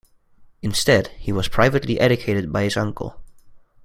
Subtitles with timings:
[0.63, 3.21] Instead he was privately educated by his uncle.